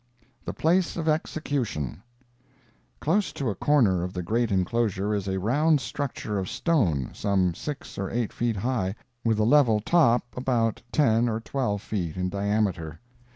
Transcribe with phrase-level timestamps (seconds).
[0.45, 2.01] THE PLACE OF EXECUTION
[2.99, 7.53] Close to a corner of the great inclosure is a round structure of stone, some
[7.53, 12.29] six or eight feet high, with a level top about ten or twelve feet in
[12.29, 12.99] diameter.